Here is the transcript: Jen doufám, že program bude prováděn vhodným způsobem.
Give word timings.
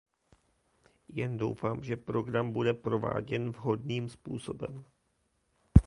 Jen 1.07 1.37
doufám, 1.37 1.83
že 1.83 1.97
program 1.97 2.51
bude 2.53 2.73
prováděn 2.73 3.49
vhodným 3.51 4.09
způsobem. 4.09 4.83